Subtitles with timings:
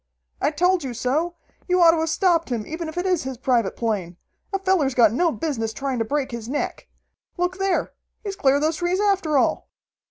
[0.41, 1.35] "I told you so!
[1.67, 4.17] You ought to have stopped him, even if it is his private plane!
[4.51, 6.87] A feller's got no business trying to break his neck!
[7.37, 7.93] Look there!
[8.23, 9.69] He's cleared those trees after all!"